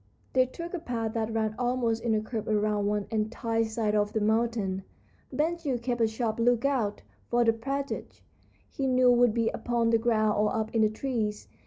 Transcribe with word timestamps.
They 0.33 0.47
took 0.47 0.73
a 0.73 0.79
path 0.79 1.13
that 1.13 1.31
ran 1.31 1.53
almost 1.59 2.01
in 2.03 2.15
a 2.15 2.21
curve 2.21 2.47
around 2.47 2.87
one 2.87 3.05
entire 3.11 3.63
side 3.65 3.93
of 3.93 4.13
the 4.13 4.19
mountain. 4.19 4.81
Ben 5.31 5.57
Gile 5.57 5.77
kept 5.77 6.01
a 6.01 6.07
sharp 6.07 6.39
lookout, 6.39 7.03
for 7.27 7.43
the 7.45 7.53
partridge, 7.53 8.23
he 8.67 8.87
knew, 8.87 9.11
would 9.11 9.35
be 9.35 9.49
upon 9.49 9.91
the 9.91 9.99
ground 9.99 10.39
or 10.39 10.55
up 10.55 10.73
in 10.73 10.81
the 10.81 10.89
trees. 10.89 11.47